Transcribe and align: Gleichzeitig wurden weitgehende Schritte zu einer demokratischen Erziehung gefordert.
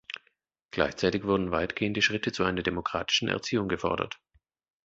Gleichzeitig 0.71 1.25
wurden 1.25 1.51
weitgehende 1.51 2.01
Schritte 2.01 2.31
zu 2.31 2.43
einer 2.43 2.63
demokratischen 2.63 3.27
Erziehung 3.27 3.67
gefordert. 3.67 4.19